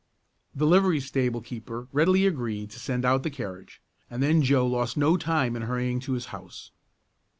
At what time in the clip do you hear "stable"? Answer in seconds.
0.99-1.41